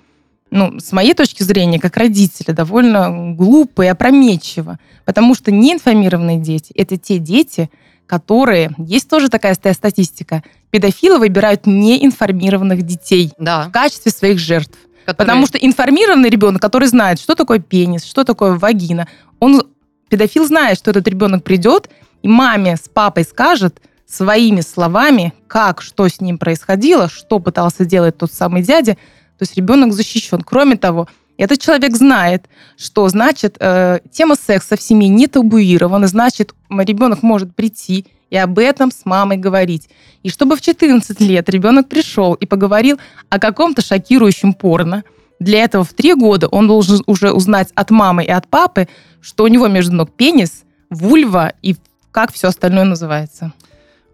[0.50, 4.80] ну, с моей точки зрения, как родителя, довольно глупо и опрометчиво.
[5.06, 7.70] Потому что неинформированные дети– это те дети,
[8.08, 8.72] которые...
[8.80, 10.42] Есть тоже такая ста- статистика.
[10.72, 13.68] Педофилы выбирают неинформированных детей Да.
[13.68, 14.78] в качестве своих жертв.
[15.08, 19.08] Которые- Потому что информированный ребенок, который знает, что такое пенис, что такое вагина,
[19.40, 19.64] он
[20.10, 21.90] педофил знает, что этот ребенок придет
[22.22, 28.18] и маме с папой скажет своими словами, как, что с ним происходило, что пытался делать
[28.18, 28.94] тот самый дядя.
[29.38, 30.42] То есть ребенок защищен.
[30.42, 32.46] Кроме того, этот человек знает,
[32.78, 38.60] что значит э, тема секса в семье не табуирована, значит ребенок может прийти и об
[38.60, 39.90] этом с мамой говорить.
[40.24, 45.04] И чтобы в 14 лет ребенок пришел и поговорил о каком-то шокирующем порно,
[45.40, 48.88] Для этого в три года он должен уже узнать от мамы и от папы,
[49.22, 51.76] что у него между ног пенис, вульва и
[52.12, 53.54] как все остальное называется.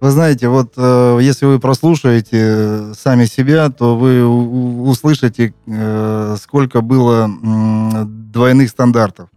[0.01, 6.81] Вы знаете, вот э, если вы прослушаете э, сами себя, то вы услышите, э, сколько
[6.81, 9.29] было э, двойных стандартов.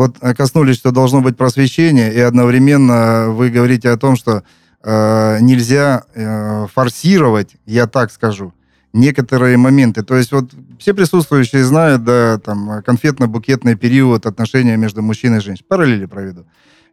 [0.00, 4.42] Вот э, коснулись, что должно быть просвещение, и одновременно вы говорите о том, что
[4.82, 8.54] э, нельзя э, форсировать, я так скажу,
[8.94, 10.02] некоторые моменты.
[10.02, 15.66] То есть вот все присутствующие знают, да, там, конфетно-букетный период отношения между мужчиной и женщиной.
[15.68, 16.46] Параллели проведу.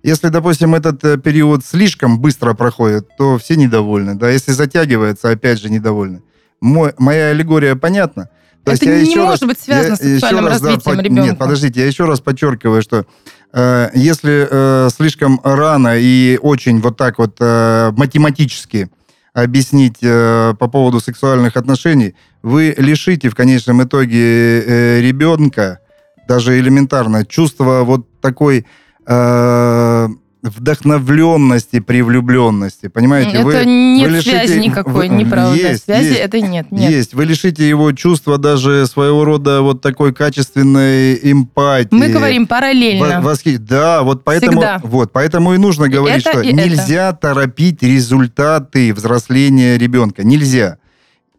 [0.03, 4.15] Если, допустим, этот э, период слишком быстро проходит, то все недовольны.
[4.15, 6.23] Да, если затягивается, опять же недовольны.
[6.59, 8.27] Мой, моя аллегория понятна.
[8.67, 11.29] То это не может раз, быть связано с сексуальным раз, развитием да, ребенка.
[11.29, 13.05] Нет, подождите, я еще раз подчеркиваю, что
[13.53, 18.89] э, если э, слишком рано и очень вот так вот э, математически
[19.33, 25.79] объяснить э, по поводу сексуальных отношений, вы лишите в конечном итоге э, ребенка
[26.27, 28.65] даже элементарно чувства вот такой
[29.05, 30.07] э,
[30.49, 33.37] вдохновленности при влюбленности, понимаете?
[33.37, 35.55] Это вы, нет вы лишите, связи никакой, вы, неправда.
[35.55, 36.91] Есть, связи есть, это нет, нет.
[36.91, 41.95] Есть, вы лишите его чувства даже своего рода вот такой качественной эмпатии.
[41.95, 43.21] Мы говорим параллельно.
[43.21, 43.57] Восхи...
[43.57, 47.17] Да, вот поэтому, вот поэтому и нужно говорить, это, что нельзя это.
[47.17, 50.23] торопить результаты взросления ребенка.
[50.23, 50.77] Нельзя.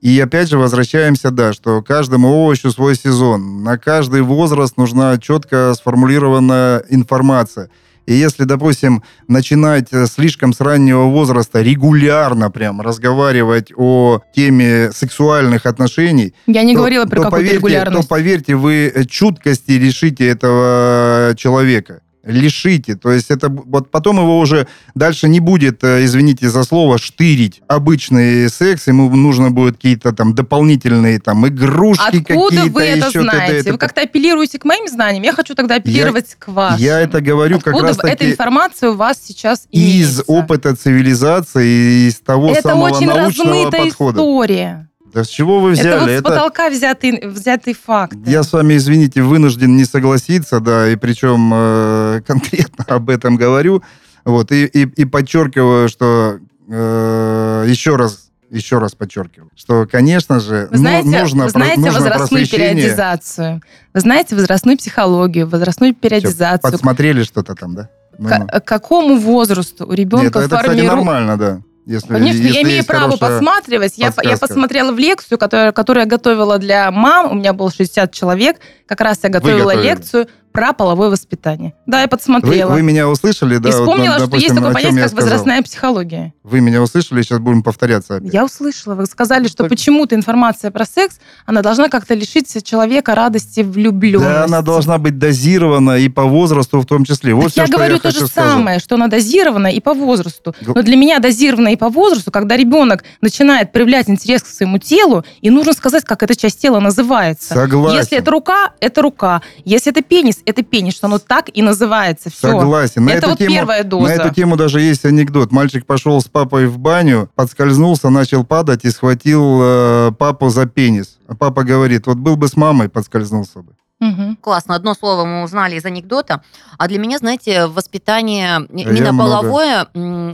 [0.00, 3.64] И опять же возвращаемся, да, что каждому овощу свой сезон.
[3.64, 7.68] На каждый возраст нужна четко сформулированная информация.
[8.08, 15.66] И если, допустим, начинать э, слишком с раннего возраста регулярно прям разговаривать о теме сексуальных
[15.66, 16.32] отношений...
[16.46, 18.08] Я не то, говорила про какую-то регулярность.
[18.08, 22.94] То, поверьте, вы чуткости решите этого человека лишите.
[22.94, 27.62] То есть это вот потом его уже дальше не будет, э, извините за слово, штырить
[27.66, 28.86] обычный секс.
[28.86, 32.34] Ему нужно будет какие-то там дополнительные там игрушки какие-то.
[32.34, 33.58] Откуда вы это знаете?
[33.58, 35.24] Это, вы как-то апеллируете к моим знаниям?
[35.24, 36.78] Я хочу тогда апеллировать я, к вашим.
[36.78, 38.12] Я это говорю Откуда как раз таки...
[38.12, 40.20] эта информация у вас сейчас имеется?
[40.20, 44.18] Из опыта цивилизации, из того это самого очень научного подхода.
[44.18, 44.88] история.
[45.12, 45.88] Да с чего вы взяли?
[45.88, 46.22] Это вот с это...
[46.22, 48.16] потолка взятый, взятый факт.
[48.26, 53.82] Я с вами, извините, вынужден не согласиться, да, и причем э, конкретно об этом говорю.
[54.24, 60.68] Вот, и, и, и подчеркиваю, что э, еще раз еще раз подчеркиваю, что, конечно же,
[60.70, 63.62] вы знаете, нужно Вы знаете нужно возрастную периодизацию?
[63.92, 66.58] Вы знаете возрастную психологию, возрастную периодизацию?
[66.60, 67.90] Что, подсмотрели что-то там, да?
[68.18, 68.46] Ну, К- ну.
[68.64, 70.80] какому возрасту у ребенка Нет, это, формирует...
[70.80, 71.60] кстати, нормально, да.
[71.88, 73.94] Если, Конечно, если я имею право подсматривать.
[73.96, 77.32] Я, я посмотрела в лекцию, которую, которую я готовила для мам.
[77.32, 78.58] У меня было 60 человек.
[78.86, 81.72] Как раз я готовила лекцию про половое воспитание.
[81.86, 82.70] Да, я подсмотрела.
[82.70, 83.68] Вы, вы меня услышали, да?
[83.68, 86.34] И вспомнила, вот, допустим, что есть такое понятие, как возрастная психология.
[86.42, 88.34] Вы меня услышали, сейчас будем повторяться опять.
[88.34, 88.96] Я услышала.
[88.96, 89.68] Вы сказали, что так...
[89.68, 94.28] почему-то информация про секс, она должна как-то лишить человека радости влюбленности.
[94.28, 97.34] Да, она должна быть дозирована и по возрасту в том числе.
[97.34, 98.52] Вот все, я говорю я то же сказать.
[98.52, 100.56] самое, что она дозирована и по возрасту.
[100.66, 105.24] Но для меня дозирована и по возрасту, когда ребенок начинает проявлять интерес к своему телу,
[105.40, 107.54] и нужно сказать, как эта часть тела называется.
[107.54, 107.96] Согласен.
[107.96, 109.40] Если это рука, это рука.
[109.64, 112.30] Если это пенис, это пенис, что оно так и называется.
[112.30, 112.52] Все.
[112.52, 113.04] Согласен.
[113.04, 114.08] На это эту вот тему, первая доза.
[114.08, 115.52] На эту тему даже есть анекдот.
[115.52, 121.18] Мальчик пошел с папой в баню, подскользнулся, начал падать и схватил э, папу за пенис.
[121.28, 123.74] А папа говорит, вот был бы с мамой, подскользнулся бы.
[124.00, 124.36] Угу.
[124.40, 124.74] Классно.
[124.74, 126.42] Одно слово мы узнали из анекдота.
[126.78, 129.88] А для меня, знаете, воспитание именно половое,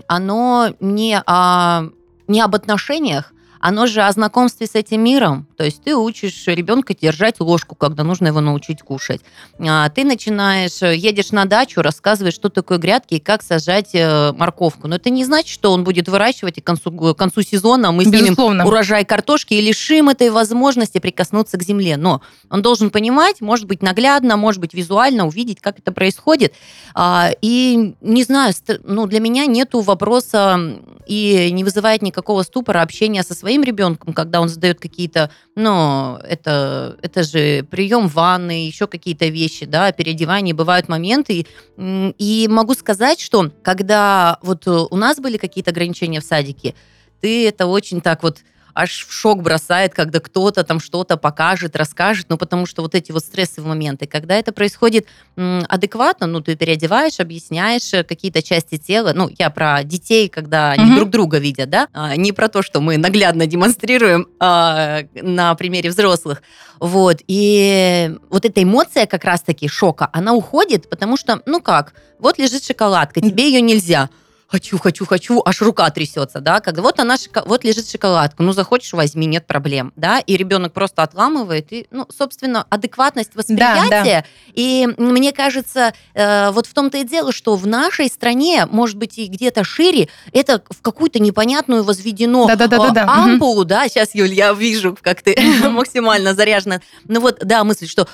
[0.06, 1.88] оно не, о,
[2.28, 3.32] не об отношениях,
[3.64, 5.46] оно же о знакомстве с этим миром.
[5.56, 9.22] То есть ты учишь ребенка держать ложку, когда нужно его научить кушать.
[9.58, 14.86] А, ты начинаешь, едешь на дачу, рассказываешь, что такое грядки и как сажать э, морковку.
[14.86, 18.04] Но это не значит, что он будет выращивать, и к концу, к концу сезона мы
[18.04, 18.64] Безусловно.
[18.64, 21.96] снимем урожай картошки и лишим этой возможности прикоснуться к земле.
[21.96, 26.52] Но он должен понимать, может быть, наглядно, может быть, визуально увидеть, как это происходит.
[26.94, 33.22] А, и не знаю, ну, для меня нету вопроса и не вызывает никакого ступора общения
[33.22, 39.26] со своим ребенком, когда он задает какие-то, ну, это, это же прием ванны, еще какие-то
[39.26, 41.46] вещи, да, переодевание, бывают моменты.
[41.78, 46.74] И могу сказать, что когда вот у нас были какие-то ограничения в садике,
[47.20, 48.38] ты это очень так вот
[48.74, 53.12] аж в шок бросает, когда кто-то там что-то покажет, расскажет, ну, потому что вот эти
[53.12, 55.06] вот стрессовые моменты, когда это происходит
[55.36, 60.92] адекватно, ну, ты переодеваешь, объясняешь э, какие-то части тела, ну, я про детей, когда они
[60.92, 60.96] mm-hmm.
[60.96, 65.90] друг друга видят, да, а, не про то, что мы наглядно демонстрируем а, на примере
[65.90, 66.42] взрослых,
[66.80, 72.38] вот, и вот эта эмоция как раз-таки шока, она уходит, потому что, ну как, вот
[72.38, 74.10] лежит шоколадка, тебе ее нельзя,
[74.46, 78.92] хочу, хочу, хочу, аж рука трясется, да, когда вот она, вот лежит шоколадка, ну, захочешь,
[78.92, 85.32] возьми, нет проблем, да, и ребенок просто отламывает, и, ну, собственно, адекватность восприятия, и мне
[85.32, 89.64] кажется, э, вот в том-то и дело, что в нашей стране, может быть, и где-то
[89.64, 93.02] шире, это в какую-то непонятную возведено Да-да-да-да-да.
[93.02, 93.34] э, Мгм.
[93.34, 95.36] ампулу, да, сейчас, Юль, я вижу, как ты
[95.70, 98.06] максимально заряжена, ну вот, да, мысль, что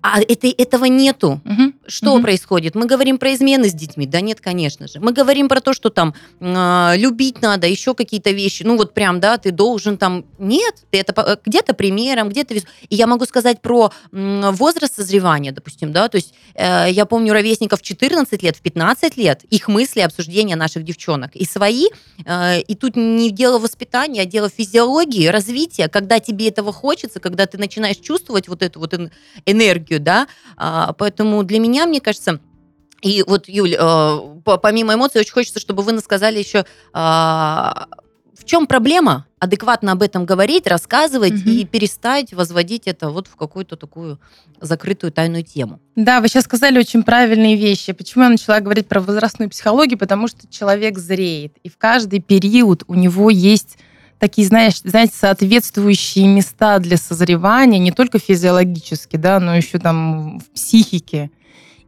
[0.00, 1.40] а это, этого нету.
[1.44, 1.74] Мгм.
[1.86, 2.22] Что Мгм.
[2.22, 2.74] происходит?
[2.74, 4.06] Мы говорим про измены с детьми?
[4.06, 5.00] Да нет, конечно же.
[5.00, 8.62] Мы говорим про то, что там э, любить надо, еще какие-то вещи.
[8.62, 10.24] Ну вот прям, да, ты должен там...
[10.38, 12.54] Нет, ты это где-то примером, где-то...
[12.54, 17.32] И я могу сказать про м, возраст созревания, допустим, да, то есть э, я помню
[17.32, 21.34] ровесников в 14 лет, в 15 лет, их мысли, обсуждения наших девчонок.
[21.34, 21.86] И свои,
[22.24, 27.46] э, и тут не дело воспитания, а дело физиологии, развития, когда тебе этого хочется, когда
[27.46, 29.10] ты начинаешь чувствовать вот эту вот эн-
[29.88, 32.40] энергию, да, а, поэтому для меня, мне кажется,
[33.02, 37.86] и вот, Юль, по- помимо эмоций, очень хочется, чтобы вы сказали еще, а,
[38.36, 41.50] в чем проблема адекватно об этом говорить, рассказывать Мгм.
[41.50, 44.18] и перестать возводить это вот в какую-то такую
[44.60, 45.78] закрытую тайную тему.
[45.94, 47.92] Да, вы сейчас сказали очень правильные вещи.
[47.92, 49.98] Почему я начала говорить про возрастную психологию?
[49.98, 53.78] Потому что человек зреет, и в каждый период у него есть
[54.18, 60.44] такие, знаешь, знаете, соответствующие места для созревания, не только физиологически, да, но еще там в
[60.54, 61.30] психике.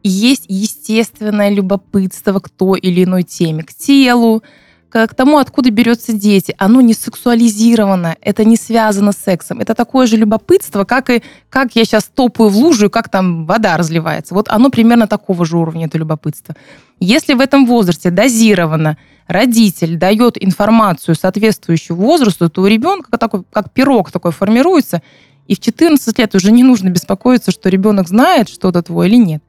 [0.03, 4.43] И есть естественное любопытство к той или иной теме, к телу,
[4.91, 6.53] к к тому, откуда берется дети.
[6.57, 9.59] Оно не сексуализировано, это не связано с сексом.
[9.59, 13.77] Это такое же любопытство, как и как я сейчас топаю в лужу, как там вода
[13.77, 14.33] разливается.
[14.33, 16.55] Вот оно примерно такого же уровня, это любопытство.
[16.99, 23.71] Если в этом возрасте дозировано, родитель дает информацию, соответствующую возрасту, то у ребенка такой, как
[23.71, 25.01] пирог такой формируется,
[25.47, 29.43] и в 14 лет уже не нужно беспокоиться, что ребенок знает что-то твое или нет.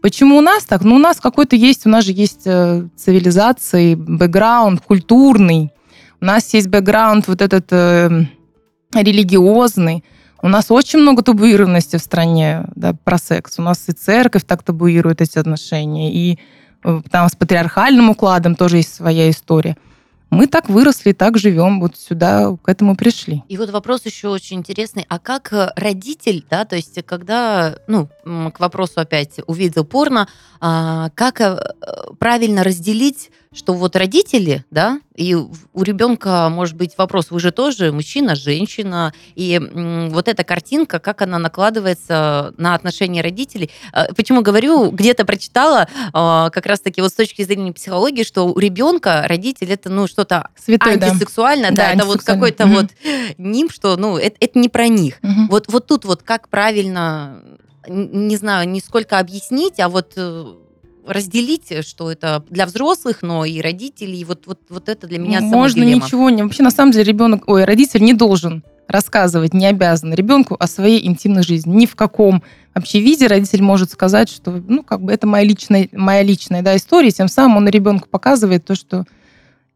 [0.00, 0.84] Почему у нас так?
[0.84, 5.72] Ну, у нас какой-то есть, у нас же есть э, цивилизации, бэкграунд культурный,
[6.20, 8.26] у нас есть бэкграунд вот этот э,
[8.94, 10.04] религиозный,
[10.40, 13.58] у нас очень много табуированности в стране да, про секс.
[13.58, 16.38] У нас и церковь так табуирует эти отношения, и
[16.84, 19.76] э, там с патриархальным укладом тоже есть своя история.
[20.30, 23.42] Мы так выросли, так живем, вот сюда к этому пришли.
[23.48, 25.06] И вот вопрос еще очень интересный.
[25.08, 28.08] А как э, родитель, да, то есть когда, ну,
[28.54, 30.28] к вопросу опять увидел порно,
[30.60, 31.56] а, как э,
[32.18, 37.92] правильно разделить, что вот родители, да, и у ребенка может быть вопрос, вы же тоже
[37.92, 39.58] мужчина, женщина, и
[40.10, 43.70] вот эта картинка, как она накладывается на отношения родителей.
[43.92, 48.58] А, Почему говорю, где-то прочитала, а, как раз-таки вот с точки зрения психологии, что у
[48.58, 51.06] ребенка родитель это, ну, что-то Святой, да.
[51.06, 52.74] антисексуально, да, Да, это вот какой-то Мгм.
[52.74, 52.86] вот
[53.38, 55.18] нимб, что, ну, это, это не про них.
[55.22, 55.48] Мгм.
[55.48, 57.42] Вот, вот тут вот как правильно,
[57.88, 60.44] не знаю, не сколько объяснить, а вот э,
[61.06, 65.56] разделить, что это для взрослых, но и родителей, вот, вот, вот это для меня самая
[65.56, 66.04] Можно дилемма.
[66.04, 66.42] ничего не...
[66.42, 71.06] Вообще, на самом деле, ребенок, ой, родитель не должен рассказывать, не обязан ребенку о своей
[71.06, 71.74] интимной жизни.
[71.74, 72.42] Ни в каком
[72.74, 76.74] вообще виде родитель может сказать, что, ну, как бы это моя личная, моя личная да,
[76.76, 79.04] история, тем самым он ребенку показывает то, что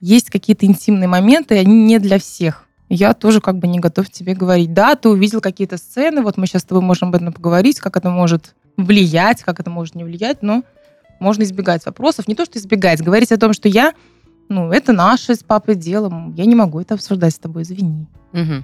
[0.01, 2.66] есть какие-то интимные моменты, и они не для всех.
[2.94, 4.74] Я тоже как бы не готов тебе говорить.
[4.74, 7.96] Да, ты увидел какие-то сцены, вот мы сейчас с тобой можем об этом поговорить, как
[7.96, 10.62] это может влиять, как это может не влиять, но
[11.18, 12.28] можно избегать вопросов.
[12.28, 13.94] Не то, что избегать, говорить о том, что я
[14.50, 16.31] ну, это наше с папой дело.
[16.37, 18.07] Я не могу это обсуждать с тобой, извини.
[18.33, 18.62] Мгм.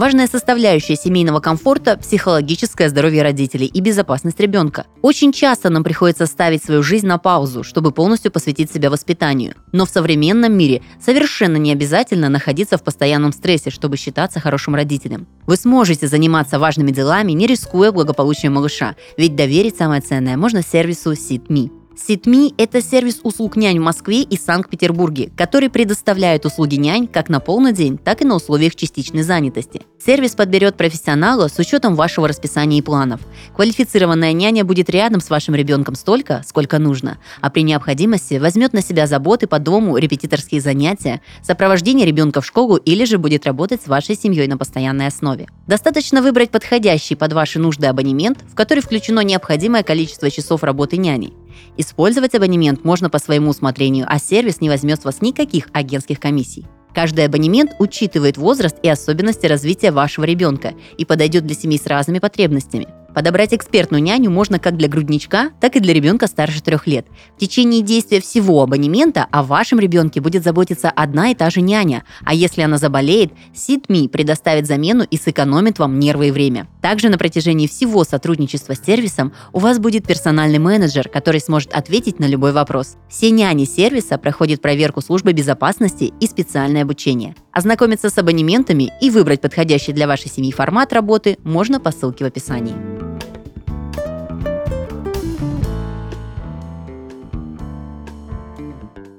[0.00, 4.86] Важная составляющая семейного комфорта– психологическое здоровье родителей и безопасность ребенка.
[5.02, 9.56] Очень часто нам приходится ставить свою жизнь на паузу, чтобы полностью посвятить себя воспитанию.
[9.72, 15.26] Но в современном мире совершенно не обязательно находиться в постоянном стрессе, чтобы считаться хорошим родителем.
[15.46, 21.12] Вы сможете заниматься важными делами, не рискуя благополучием малыша, ведь доверить самое ценное можно сервису
[21.12, 21.79] SitMe.
[22.08, 27.40] SitMe– это сервис услуг нянь в Москве и Санкт-Петербурге, который предоставляет услуги нянь как на
[27.40, 29.82] полный день, так и на условиях частичной занятости.
[30.04, 33.20] Сервис подберет профессионала с учетом вашего расписания и планов.
[33.54, 38.82] Квалифицированная няня будет рядом с вашим ребенком столько, сколько нужно, а при необходимости возьмет на
[38.82, 43.88] себя заботы по дому, репетиторские занятия, сопровождение ребенка в школу или же будет работать с
[43.88, 45.48] вашей семьей на постоянной основе.
[45.66, 51.32] Достаточно выбрать подходящий под ваши нужды абонемент, в который включено необходимое количество часов работы няни.
[51.76, 56.66] Использовать абонемент можно по своему усмотрению, а сервис не возьмет с вас никаких агентских комиссий.
[56.94, 62.18] Каждый абонемент учитывает возраст и особенности развития вашего ребенка и подойдет для семей с разными
[62.18, 62.88] потребностями.
[63.14, 67.06] Подобрать экспертную няню можно как для грудничка, так и для ребенка старше трех лет.
[67.36, 72.04] В течение действия всего абонемента о вашем ребенке будет заботиться одна и та же няня,
[72.24, 76.68] а если она заболеет, SitMe предоставит замену и сэкономит вам нервы и время.
[76.80, 82.20] Также на протяжении всего сотрудничества с сервисом у вас будет персональный менеджер, который сможет ответить
[82.20, 82.96] на любой вопрос.
[83.08, 87.34] Все няни сервиса проходят проверку службы безопасности и специальное обучение.
[87.52, 92.28] Ознакомиться с абонементами и выбрать подходящий для вашей семьи формат работы можно по ссылке в
[92.28, 92.76] описании.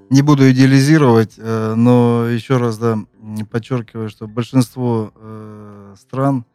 [0.09, 2.99] Не буду идеализировать, э, но еще раз да,
[3.49, 6.45] подчеркиваю, что большинство э, стран,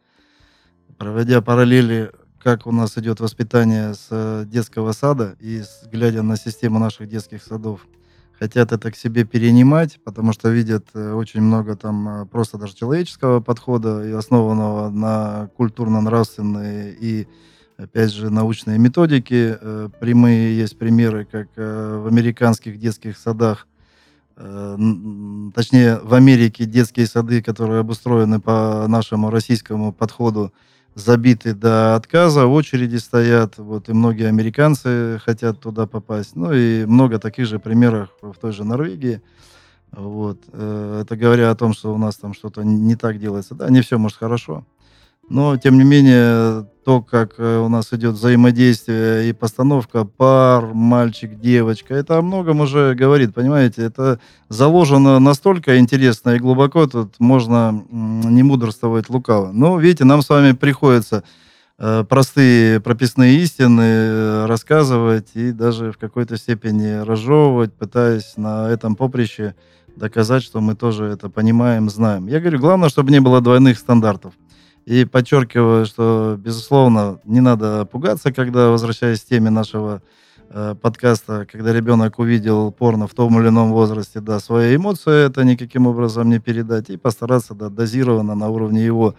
[0.97, 6.77] проводя параллели, как у нас идет воспитание с э, детского сада и глядя на систему
[6.77, 7.87] наших детских садов,
[8.39, 14.03] хотят это к себе перенимать, потому что видят очень много там просто даже человеческого подхода
[14.07, 17.27] и основанного на культурно-нравственной и
[17.77, 19.57] опять же, научные методики.
[19.59, 23.67] Э, прямые есть примеры, как э, в американских детских садах,
[24.35, 24.77] э,
[25.53, 30.51] точнее, в Америке детские сады, которые обустроены по нашему российскому подходу,
[30.97, 36.35] забиты до отказа, очереди стоят, вот, и многие американцы хотят туда попасть.
[36.35, 39.21] Ну и много таких же примеров в той же Норвегии.
[39.91, 40.39] Вот.
[40.49, 43.55] Это говоря о том, что у нас там что-то не так делается.
[43.55, 44.65] Да, не все может хорошо.
[45.29, 51.37] Но, тем не менее, то, как э, у нас идет взаимодействие и постановка пар, мальчик,
[51.37, 53.83] девочка, это о многом уже говорит, понимаете?
[53.83, 59.51] Это заложено настолько интересно и глубоко, тут можно не мудрствовать лукаво.
[59.51, 61.25] Но, видите, нам с вами приходится
[61.77, 68.95] э, простые прописные истины э, рассказывать и даже в какой-то степени разжевывать, пытаясь на этом
[68.95, 69.55] поприще
[69.97, 72.27] доказать, что мы тоже это понимаем, знаем.
[72.27, 74.31] Я говорю, главное, чтобы не было двойных стандартов.
[74.87, 80.01] И подчеркиваю, что, безусловно, не надо пугаться, когда, возвращаясь к теме нашего
[80.49, 85.43] э, подкаста, когда ребенок увидел порно в том или ином возрасте, да, свои эмоции это
[85.43, 89.15] никаким образом не передать, и постараться, да, дозированно на уровне его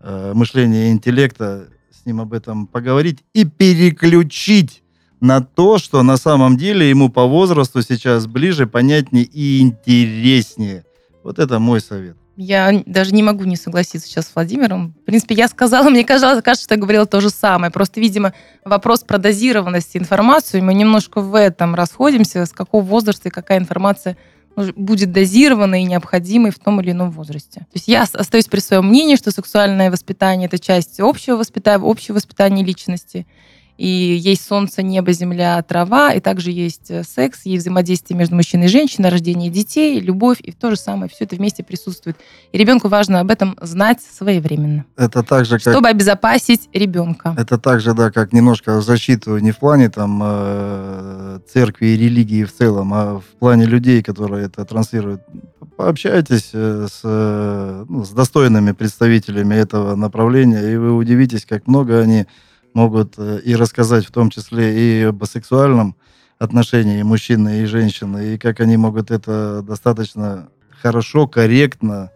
[0.00, 4.82] э, мышления и интеллекта с ним об этом поговорить и переключить
[5.20, 10.84] на то, что на самом деле ему по возрасту сейчас ближе, понятнее и интереснее.
[11.22, 12.16] Вот это мой совет.
[12.36, 14.94] Я даже не могу не согласиться сейчас с Владимиром.
[15.02, 17.70] В принципе, я сказала, мне кажется, кажется, что я говорила то же самое.
[17.70, 18.32] Просто, видимо,
[18.64, 24.16] вопрос про дозированность информации, мы немножко в этом расходимся, с какого возраста и какая информация
[24.54, 27.60] будет дозированной и необходимой в том или ином возрасте.
[27.60, 32.16] То есть я остаюсь при своем мнении, что сексуальное воспитание– это часть общего воспитания, общего
[32.16, 33.26] воспитания личности–
[33.78, 38.66] и есть солнце, небо, земля, трава, и также есть э, секс, есть взаимодействие между мужчиной
[38.66, 42.16] и женщиной, рождение детей, любовь, и то же самое, все это вместе присутствует.
[42.52, 44.84] И ребенку важно об этом знать своевременно.
[44.96, 45.72] Это также как...
[45.72, 47.34] Чтобы обезопасить ребенка.
[47.38, 52.52] Это также, да, как немножко защиту не в плане там э, церкви и религии в
[52.52, 55.22] целом, а в плане людей, которые это транслируют.
[55.76, 57.00] Пообщайтесь э, с,
[57.88, 62.26] ну, с достойными представителями этого направления, и вы удивитесь, как много они
[62.74, 65.96] могут э, и рассказать в том числе и об сексуальном
[66.38, 70.48] отношении и мужчины и женщины, и как они могут это достаточно
[70.80, 72.10] хорошо, корректно,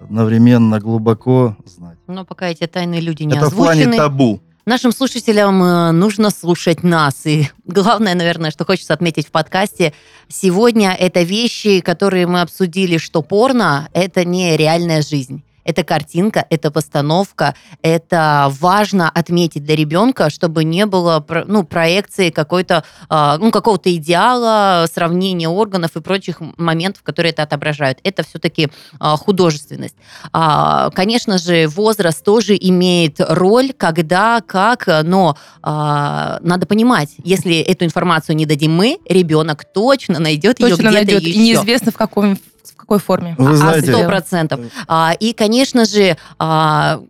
[0.00, 1.98] одновременно глубоко знать.
[2.06, 3.72] Но пока эти тайны люди не это озвучены...
[3.72, 4.42] Это в плане табу.
[4.64, 7.24] Нашим слушателям э, нужно слушать нас.
[7.24, 9.92] И главное, наверное, что хочется отметить в подкасте,
[10.26, 15.44] сегодня это вещи, которые мы обсудили, что порно– это не реальная жизнь.
[15.66, 22.84] Это картинка, это постановка, это важно отметить для ребенка, чтобы не было ну, проекции какой-то,
[23.08, 27.98] а, ну, какого-то идеала, сравнения органов и прочих моментов, которые это отображают.
[28.04, 28.68] Это все-таки
[29.00, 29.96] а, художественность.
[30.32, 38.36] А, конечно же, возраст тоже имеет роль, когда, как, но надо понимать, если эту информацию
[38.36, 41.22] не дадим мы, ребенок точно найдет точно ее где-то найдет.
[41.22, 41.30] еще.
[41.30, 42.38] И неизвестно в каком
[42.72, 43.34] в какой форме?
[43.38, 44.60] Вы а, знаете, сто процентов.
[44.88, 47.00] А, и, конечно же, а,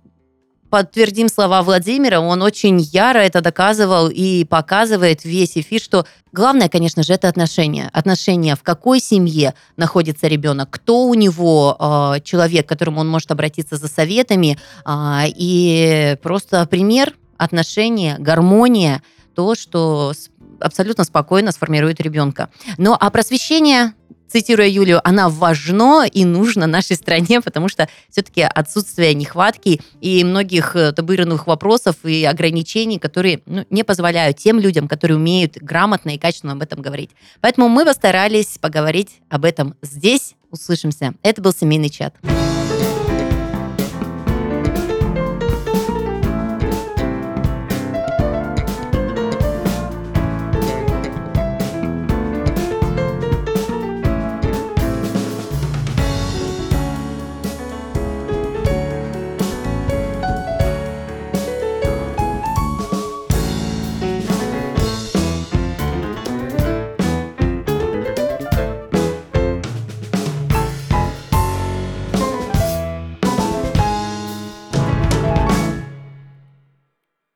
[0.71, 7.03] подтвердим слова Владимира, он очень яро это доказывал и показывает весь эфир, что главное, конечно
[7.03, 7.89] же, это отношения.
[7.93, 13.31] Отношения, в какой семье находится ребенок, кто у него э, человек, к которому он может
[13.31, 14.59] обратиться за советами.
[14.85, 19.03] Э, и просто пример, отношения, гармония,
[19.35, 20.13] то, что
[20.61, 22.49] абсолютно спокойно сформирует ребенка.
[22.79, 23.93] Ну, а просвещение
[24.29, 30.77] цитируя Юлию, она важно и нужно нашей стране, потому что все-таки отсутствие нехватки и многих
[30.77, 36.18] э, табуированных вопросов и ограничений, которые ну, не позволяют тем людям, которые умеют грамотно и
[36.18, 37.11] качественно об этом говорить.
[37.41, 40.35] Поэтому мы постарались поговорить об этом здесь.
[40.51, 41.14] Услышимся.
[41.22, 42.14] Это был семейный чат.